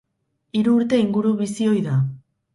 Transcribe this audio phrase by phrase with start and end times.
[0.59, 2.01] Hiru urte inguru bizi ohi da.